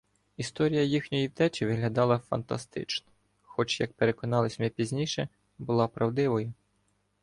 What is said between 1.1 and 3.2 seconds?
втечі виглядала фантастично,